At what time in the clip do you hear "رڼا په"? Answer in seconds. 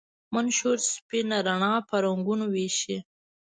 1.47-1.95